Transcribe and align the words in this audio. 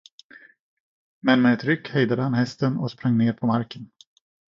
Men 1.21 1.41
med 1.41 1.53
ett 1.53 1.63
ryck 1.63 1.89
hejdade 1.89 2.21
han 2.21 2.33
hästen 2.33 2.77
och 2.77 2.91
sprang 2.91 3.17
ned 3.17 3.37
på 3.37 3.47
marken. 3.47 3.91